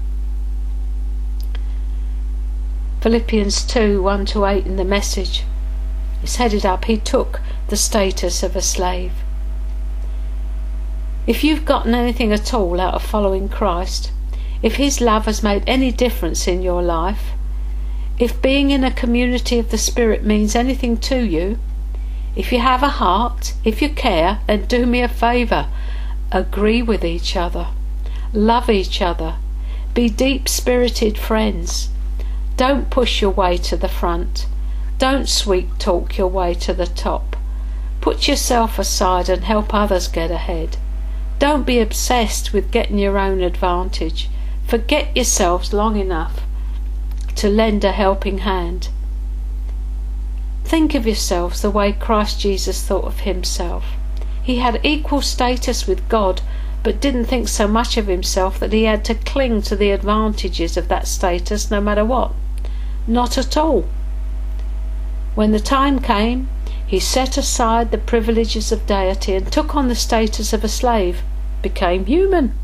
[3.01, 5.45] Philippians 2 1 to 8 in the message
[6.23, 9.13] It's headed up, He took the status of a slave.
[11.27, 14.11] If you've gotten anything at all out of following Christ,
[14.63, 17.33] if His love has made any difference in your life,
[18.19, 21.59] If being in a community of the Spirit means anything to you,
[22.37, 25.69] if you have a heart, if you care, then do me a favour.
[26.33, 27.69] Agree with each other.
[28.33, 29.37] Love each other.
[29.95, 31.89] Be deep spirited friends.
[32.57, 34.47] Don't push your way to the front.
[34.99, 37.37] Don't sweet talk your way to the top.
[38.01, 40.77] Put yourself aside and help others get ahead.
[41.41, 44.29] Don't be obsessed with getting your own advantage.
[44.67, 46.43] Forget yourselves long enough
[47.37, 48.89] to lend a helping hand.
[50.65, 53.85] Think of yourselves the way Christ Jesus thought of himself.
[54.43, 56.41] He had equal status with God,
[56.83, 60.77] but didn't think so much of himself that he had to cling to the advantages
[60.77, 62.33] of that status no matter what.
[63.07, 63.85] Not at all.
[65.35, 66.49] When the time came,
[66.87, 71.23] he set aside the privileges of deity and took on the status of a slave,
[71.63, 72.55] became human.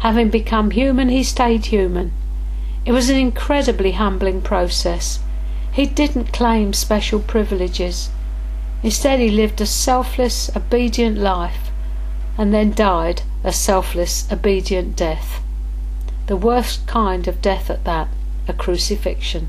[0.00, 2.12] Having become human, he stayed human.
[2.84, 5.20] It was an incredibly humbling process.
[5.72, 8.10] He didn't claim special privileges.
[8.84, 11.70] Instead, he lived a selfless, obedient life
[12.36, 15.42] and then died a selfless, obedient death.
[16.26, 18.08] The worst kind of death at that,
[18.46, 19.48] a crucifixion.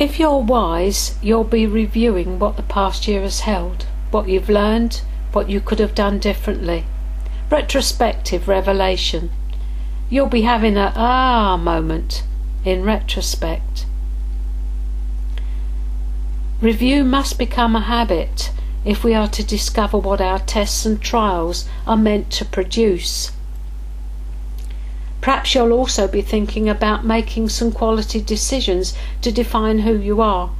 [0.00, 5.02] If you're wise, you'll be reviewing what the past year has held, what you've learned,
[5.32, 6.86] what you could have done differently.
[7.50, 9.30] Retrospective revelation.
[10.08, 12.22] You'll be having a ah moment
[12.64, 13.84] in retrospect.
[16.60, 18.50] Review must become a habit
[18.82, 23.30] if we are to discover what our tests and trials are meant to produce.
[25.20, 30.50] Perhaps you'll also be thinking about making some quality decisions to define who you are,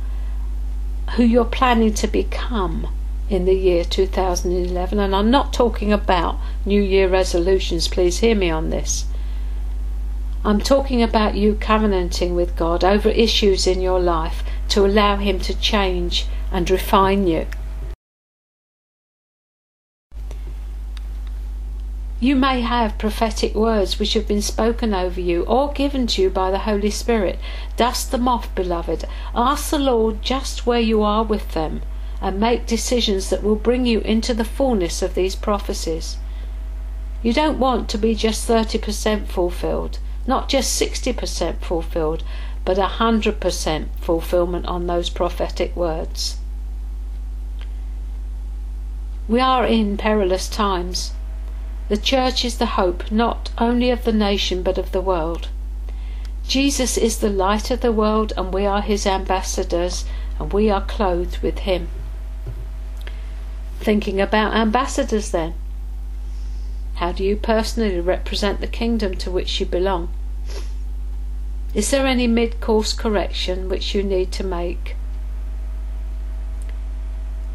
[1.14, 2.88] who you're planning to become
[3.30, 4.98] in the year 2011.
[4.98, 9.06] And I'm not talking about New Year resolutions, please hear me on this.
[10.44, 14.42] I'm talking about you covenanting with God over issues in your life
[14.76, 17.46] to allow Him to change and refine you.
[22.20, 26.28] You may have prophetic words which have been spoken over you or given to you
[26.28, 27.38] by the Holy Spirit.
[27.78, 29.06] Dust them off, beloved.
[29.34, 31.80] Ask the Lord just where you are with them
[32.20, 36.18] and make decisions that will bring you into the fullness of these prophecies.
[37.22, 42.24] You don't want to be just 30% fulfilled not just 60% fulfilled,
[42.66, 46.36] but a 100% fulfillment on those prophetic words.
[49.28, 51.12] We are in perilous times.
[51.88, 55.48] The church is the hope not only of the nation but of the world.
[56.48, 60.04] Jesus is the light of the world, and we are his ambassadors,
[60.38, 61.88] and we are clothed with him.
[63.78, 65.54] Thinking about ambassadors then.
[66.96, 70.08] How do you personally represent the kingdom to which you belong?
[71.76, 74.96] Is there any mid course correction which you need to make?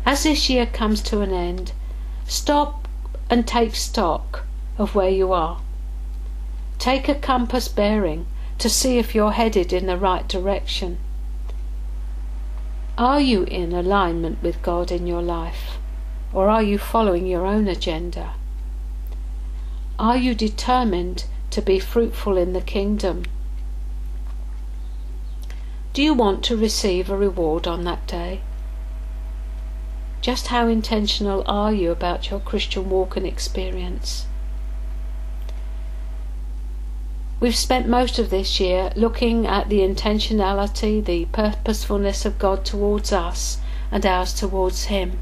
[0.06, 1.72] As this year comes to an end,
[2.28, 2.88] stop
[3.32, 4.44] and take stock
[4.78, 5.60] of where you are.
[6.78, 8.28] Take a compass bearing
[8.60, 11.00] to see if you're headed in the right direction.
[13.00, 15.80] Are you in alignment with God in your life?
[16.32, 18.34] Or are you following your own agenda?
[19.98, 23.24] Are you determined to be fruitful in the kingdom?
[25.94, 28.40] Do you want to receive a reward on that day?
[30.22, 34.26] Just how intentional are you about your Christian walk and experience?
[37.42, 43.12] We've spent most of this year looking at the intentionality, the purposefulness of God towards
[43.12, 43.58] us
[43.92, 45.20] and ours towards Him.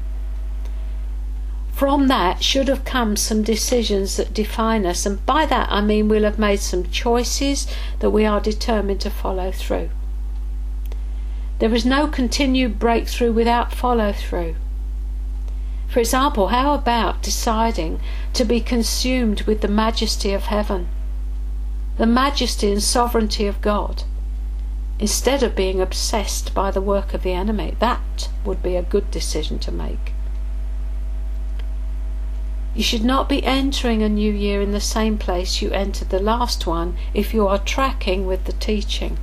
[1.72, 6.06] From that should have come some decisions that define us, and by that I mean
[6.06, 7.66] we'll have made some choices
[7.98, 9.90] that we are determined to follow through.
[11.60, 14.56] There is no continued breakthrough without follow through.
[15.88, 18.00] For example, how about deciding
[18.32, 20.88] to be consumed with the majesty of heaven,
[21.98, 24.04] the majesty and sovereignty of God,
[24.98, 27.76] instead of being obsessed by the work of the enemy?
[27.78, 30.14] That would be a good decision to make.
[32.74, 36.20] You should not be entering a new year in the same place you entered the
[36.20, 39.18] last one if you are tracking with the teaching.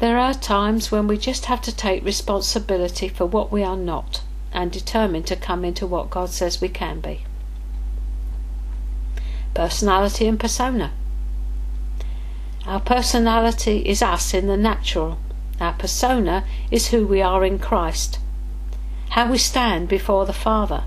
[0.00, 4.22] There are times when we just have to take responsibility for what we are not
[4.52, 7.24] and determine to come into what God says we can be.
[9.54, 10.92] Personality and persona.
[12.66, 15.18] Our personality is us in the natural.
[15.60, 18.18] Our persona is who we are in Christ,
[19.10, 20.84] how we stand before the Father.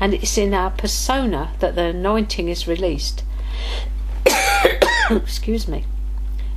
[0.00, 3.22] and it's in our persona that the anointing is released.
[5.10, 5.84] Excuse me.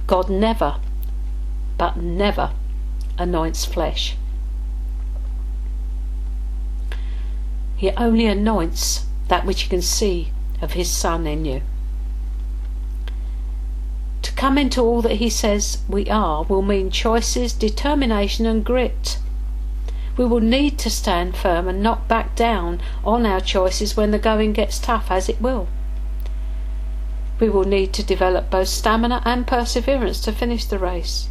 [0.08, 0.78] God never,
[1.84, 2.50] but never
[3.18, 4.16] anoints flesh.
[7.76, 10.32] He only anoints that which he can see
[10.62, 11.62] of his Son in you.
[14.22, 19.18] To come into all that he says we are will mean choices, determination, and grit.
[20.16, 24.20] We will need to stand firm and not back down on our choices when the
[24.20, 25.68] going gets tough, as it will.
[27.42, 31.28] We will need to develop both stamina and perseverance to finish the race.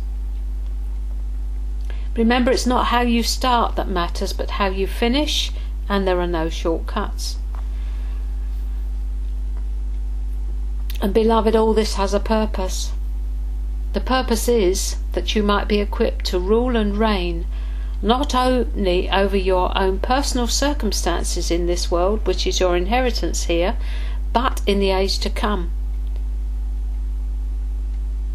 [2.16, 5.50] Remember, it's not how you start that matters, but how you finish,
[5.88, 7.36] and there are no shortcuts.
[11.00, 12.92] And beloved, all this has a purpose.
[13.92, 17.46] The purpose is that you might be equipped to rule and reign
[18.02, 23.76] not only over your own personal circumstances in this world, which is your inheritance here,
[24.32, 25.70] but in the age to come.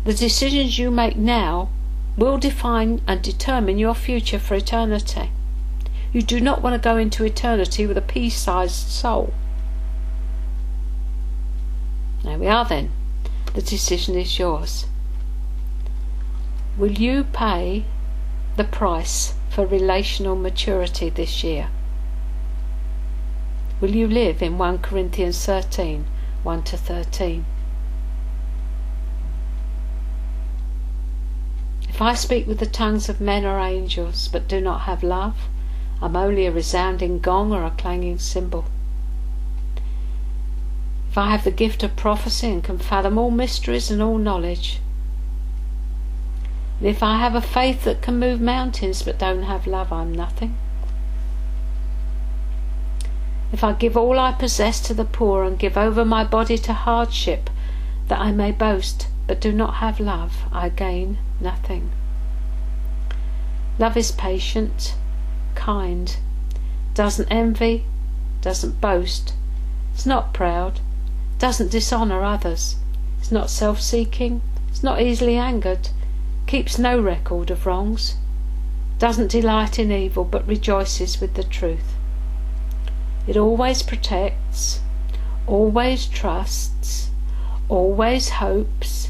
[0.06, 1.70] The decisions you make now
[2.18, 5.30] will define and determine your future for eternity.
[6.12, 9.34] You do not want to go into eternity with a pea sized soul.
[12.24, 12.90] There we are then.
[13.54, 14.88] The decision is yours.
[16.78, 17.86] Will you pay
[18.56, 21.70] the price for relational maturity this year?
[23.80, 26.06] Will you live in 1 Corinthians 13
[26.44, 27.46] 1 to 13?
[31.98, 35.50] If I speak with the tongues of men or angels, but do not have love,
[36.00, 38.66] I'm only a resounding gong or a clanging cymbal.
[41.10, 44.80] If I have the gift of prophecy and can fathom all mysteries and all knowledge,
[46.80, 50.14] and if I have a faith that can move mountains but don't have love, I'm
[50.14, 50.56] nothing.
[53.52, 56.74] If I give all I possess to the poor and give over my body to
[56.74, 57.50] hardship
[58.08, 61.92] that I may boast, but do not have love, I gain nothing.
[63.80, 64.96] Love is patient,
[65.56, 66.18] kind,
[66.94, 67.86] doesn't envy,
[68.42, 69.34] doesn't boast,
[69.96, 70.80] is not proud,
[71.40, 72.78] doesn't dishonour others,
[73.22, 75.90] is not self seeking, is not easily angered,
[76.48, 78.16] keeps no record of wrongs,
[79.00, 81.94] doesn't delight in evil but rejoices with the truth.
[83.28, 84.80] It always protects,
[85.46, 87.12] always trusts,
[87.70, 89.10] always hopes,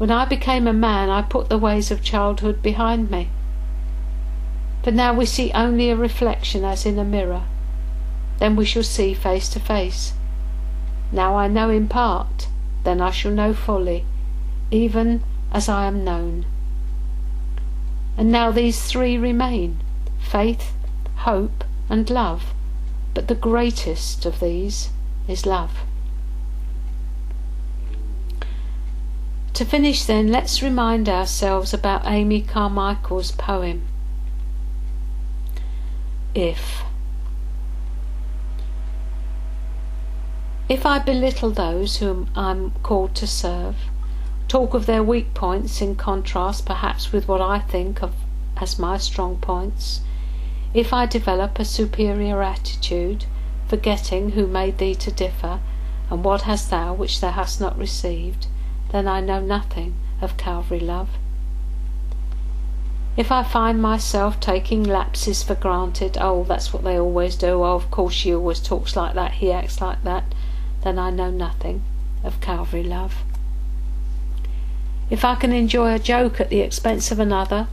[0.00, 3.28] When I became a man, I put the ways of childhood behind me.
[4.82, 7.42] But now we see only a reflection as in a mirror.
[8.38, 10.14] Then we shall see face to face.
[11.12, 12.48] Now I know in part,
[12.82, 14.06] then I shall know fully,
[14.70, 15.22] even
[15.52, 16.46] as I am known.
[18.16, 19.82] And now these three remain
[20.18, 20.72] faith,
[21.28, 22.54] hope, and love.
[23.12, 24.88] But the greatest of these
[25.28, 25.82] is love.
[29.60, 33.86] To finish, then, let's remind ourselves about Amy Carmichael's poem.
[36.34, 36.80] If.
[40.66, 43.76] If I belittle those whom I'm called to serve,
[44.48, 48.14] talk of their weak points in contrast perhaps with what I think of
[48.56, 50.00] as my strong points,
[50.72, 53.26] if I develop a superior attitude,
[53.68, 55.60] forgetting who made thee to differ,
[56.08, 58.46] and what hast thou which thou hast not received,
[58.92, 61.10] then I know nothing of Calvary love.
[63.16, 67.74] If I find myself taking lapses for granted, oh, that's what they always do, oh,
[67.74, 70.34] of course she always talks like that, he acts like that,
[70.82, 71.82] then I know nothing
[72.24, 73.16] of Calvary love.
[75.10, 77.66] If I can enjoy a joke at the expense of another,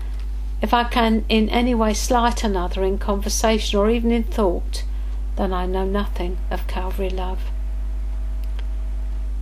[0.61, 4.83] if I can in any way slight another in conversation or even in thought,
[5.35, 7.39] then I know nothing of Calvary love.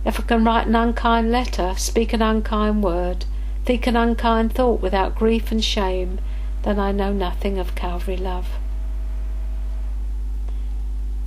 [0.06, 3.24] If I can write an unkind letter, speak an unkind word,
[3.64, 6.20] think an unkind thought without grief and shame,
[6.62, 8.46] then I know nothing of Calvary love.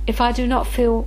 [0.06, 1.06] If I do not feel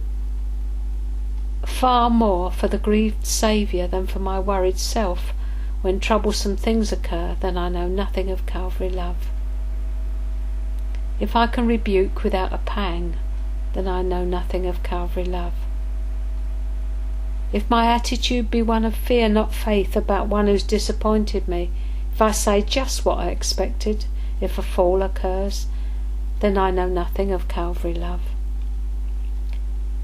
[1.66, 5.34] far more for the grieved Saviour than for my worried self
[5.82, 9.32] when troublesome things occur, then I know nothing of Calvary love.
[11.20, 13.16] If I can rebuke without a pang,
[13.74, 15.54] then I know nothing of Calvary love.
[17.54, 21.70] If my attitude be one of fear, not faith, about one who's disappointed me,
[22.12, 24.06] if I say just what I expected,
[24.42, 25.68] if a fall occurs,
[26.40, 28.22] then I know nothing of Calvary love.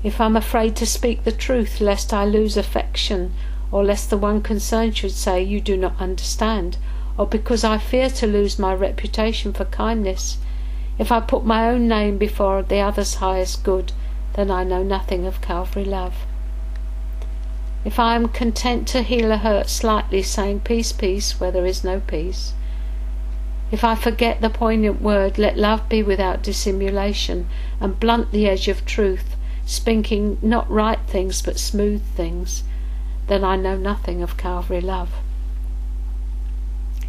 [0.04, 3.34] If I'm afraid to speak the truth lest I lose affection,
[3.72, 6.78] or lest the one concerned should say, You do not understand,
[7.18, 10.38] or because I fear to lose my reputation for kindness,
[11.00, 13.92] if I put my own name before the other's highest good,
[14.34, 16.14] then I know nothing of Calvary love.
[17.86, 21.84] If I am content to heal a hurt slightly, saying peace, peace, where there is
[21.84, 22.54] no peace,
[23.72, 27.48] if I forget the poignant word, let love be without dissimulation,
[27.80, 32.64] and blunt the edge of truth, speaking not right things but smooth things,
[33.28, 35.12] then I know nothing of Calvary love.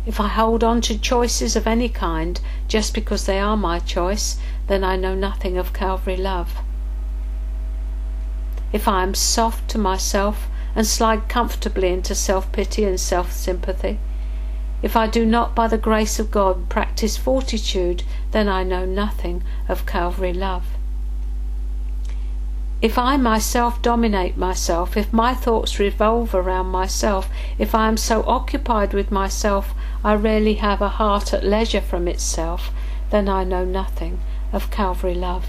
[0.07, 4.39] If I hold on to choices of any kind just because they are my choice,
[4.67, 6.59] then I know nothing of Calvary love.
[8.73, 13.99] If I am soft to myself and slide comfortably into self pity and self sympathy,
[14.83, 19.43] if I do not by the grace of God practice fortitude, then I know nothing
[19.69, 20.65] of Calvary love.
[22.81, 28.23] If I myself dominate myself, if my thoughts revolve around myself, if I am so
[28.27, 32.71] occupied with myself I rarely have a heart at leisure from itself,
[33.11, 35.45] then I know nothing of Calvary love.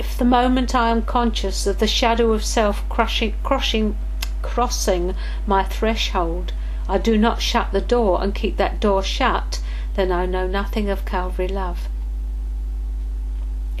[0.00, 3.96] If the moment I am conscious of the shadow of self crushing, crushing,
[4.42, 5.14] crossing
[5.46, 6.52] my threshold,
[6.88, 9.60] I do not shut the door and keep that door shut,
[9.94, 11.88] then I know nothing of Calvary love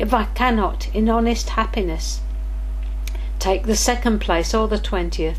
[0.00, 2.22] if I cannot, in honest happiness,
[3.38, 5.38] take the second place or the twentieth,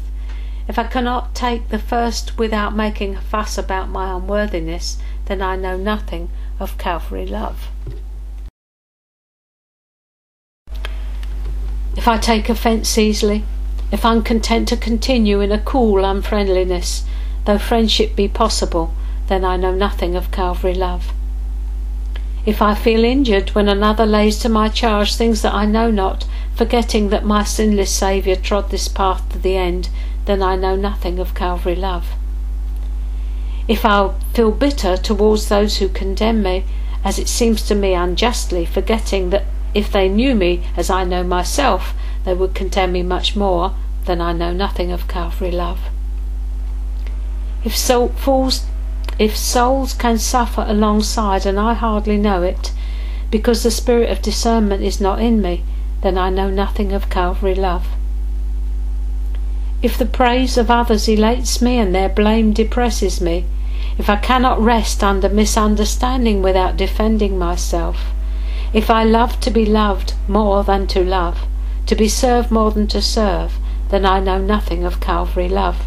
[0.67, 5.55] if I cannot take the first without making a fuss about my unworthiness, then I
[5.55, 6.29] know nothing
[6.59, 7.69] of Calvary love.
[12.01, 13.43] If I take offence easily,
[13.91, 17.03] if I'm content to continue in a cool unfriendliness,
[17.45, 18.91] though friendship be possible,
[19.27, 21.13] then I know nothing of Calvary love.
[22.43, 26.25] If I feel injured when another lays to my charge things that I know not,
[26.55, 29.89] forgetting that my sinless Saviour trod this path to the end,
[30.25, 32.15] then I know nothing of Calvary love.
[33.67, 36.63] If I feel bitter towards those who condemn me,
[37.03, 39.43] as it seems to me unjustly, forgetting that
[39.73, 41.93] if they knew me as I know myself,
[42.25, 43.73] they would condemn me much more,
[44.05, 45.79] than I know nothing of Calvary love.
[47.63, 48.65] If so, fools
[49.19, 52.71] if souls can suffer alongside and I hardly know it,
[53.29, 55.63] because the spirit of discernment is not in me,
[56.01, 57.87] then I know nothing of Calvary love.
[59.83, 63.45] If the praise of others elates me and their blame depresses me,
[63.97, 67.97] if I cannot rest under misunderstanding without defending myself,
[68.73, 71.45] if I love to be loved more than to love,
[71.85, 73.53] to be served more than to serve,
[73.89, 75.85] then I know nothing of Calvary love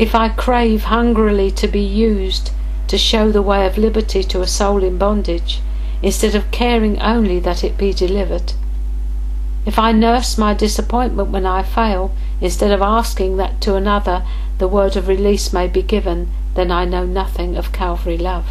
[0.00, 2.52] if I crave hungrily to be used
[2.88, 5.60] to show the way of liberty to a soul in bondage,
[6.00, 8.54] instead of caring only that it be delivered,
[9.66, 14.24] if I nurse my disappointment when I fail, instead of asking that to another
[14.56, 18.46] the word of release may be given, then I know nothing of Calvary love.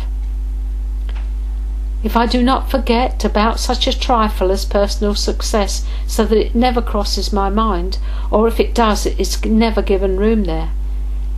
[2.01, 6.55] If I do not forget about such a trifle as personal success so that it
[6.55, 7.97] never crosses my mind,
[8.31, 10.71] or if it does, it is never given room there,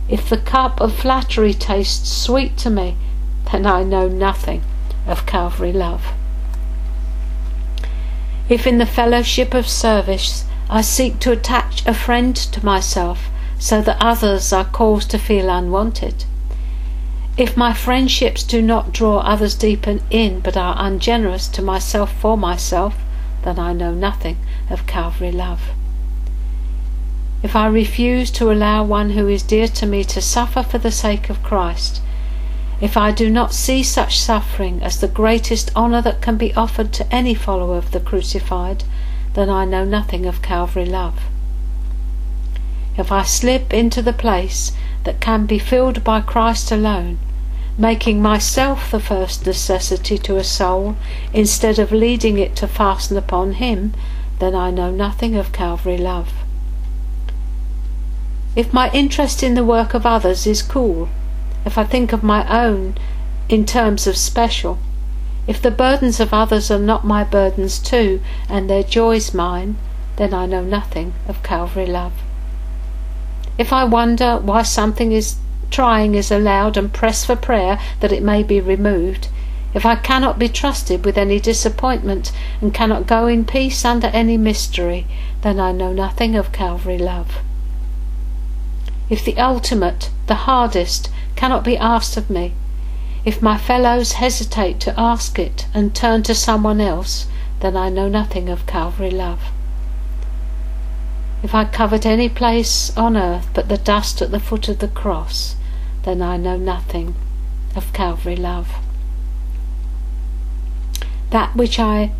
[0.08, 2.96] if the cup of flattery tastes sweet to me,
[3.50, 4.62] then I know nothing
[5.06, 6.12] of Calvary love.
[8.48, 13.80] If in the fellowship of service I seek to attach a friend to myself so
[13.82, 16.24] that others are caused to feel unwanted,
[17.36, 22.36] if my friendships do not draw others deeper in but are ungenerous to myself for
[22.36, 22.96] myself,
[23.42, 24.36] then I know nothing
[24.70, 25.70] of Calvary love
[27.42, 30.92] if I refuse to allow one who is dear to me to suffer for the
[30.92, 32.00] sake of Christ,
[32.80, 36.92] if I do not see such suffering as the greatest honour that can be offered
[36.94, 38.84] to any follower of the crucified,
[39.34, 41.18] then I know nothing of Calvary love.
[42.96, 44.72] If I slip into the place
[45.04, 47.18] that can be filled by Christ alone,
[47.78, 50.96] making myself the first necessity to a soul
[51.32, 53.94] instead of leading it to fasten upon Him,
[54.38, 56.32] then I know nothing of Calvary love.
[58.54, 61.08] If my interest in the work of others is cool,
[61.64, 62.96] if I think of my own
[63.48, 64.78] in terms of special,
[65.46, 69.76] if the burdens of others are not my burdens too, and their joys mine,
[70.16, 72.12] then I know nothing of Calvary love.
[73.62, 75.36] If I wonder why something is
[75.70, 79.28] trying is allowed and press for prayer that it may be removed,
[79.72, 84.36] If I cannot be trusted with any disappointment and cannot go in peace under any
[84.36, 85.06] mystery,
[85.42, 87.36] then I know nothing of Calvary love.
[89.08, 92.54] If the ultimate, the hardest, cannot be asked of me,
[93.24, 97.28] if my fellows hesitate to ask it and turn to someone else,
[97.60, 99.52] then I know nothing of Calvary love.
[101.42, 104.88] If I covet any place on earth but the dust at the foot of the
[104.88, 105.56] cross,
[106.04, 107.14] then I know nothing
[107.74, 108.68] of Calvary love.
[111.30, 112.12] That which I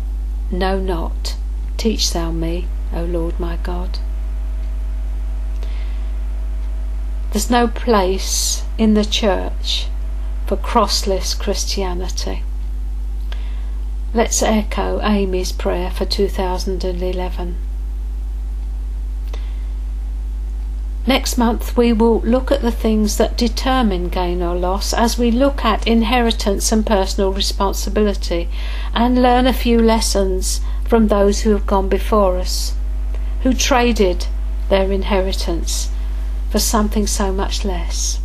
[0.51, 1.35] know not,
[1.77, 3.99] teach thou me, O Lord my God.
[7.31, 9.87] There's no place in the church
[10.45, 12.43] for crossless Christianity.
[14.13, 17.55] Let's echo Amy's prayer for 2011.
[21.05, 25.31] Next month, we will look at the things that determine gain or loss as we
[25.31, 28.47] look at inheritance and personal responsibility
[28.93, 32.73] and learn a few lessons from those who have gone before us,
[33.41, 34.27] who traded
[34.69, 35.89] their inheritance
[36.49, 38.21] for something so much less.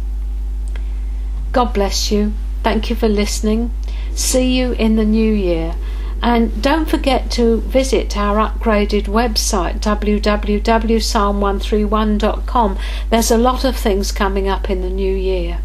[1.50, 2.32] God bless you.
[2.62, 3.72] Thank you for listening.
[4.14, 5.74] See you in the new year.
[6.22, 12.78] And don't forget to visit our upgraded website www.psalm131.com.
[13.10, 15.60] There's a lot of things coming up in the new year.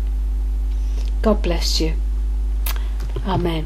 [1.21, 1.93] God bless you.
[3.25, 3.65] Amen.